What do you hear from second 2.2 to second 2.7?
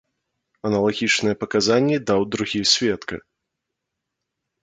другі